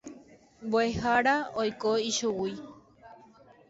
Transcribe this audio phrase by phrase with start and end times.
[0.65, 2.51] Mbo'ehára oiko ichugui.